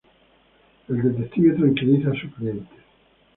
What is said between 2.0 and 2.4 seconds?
a su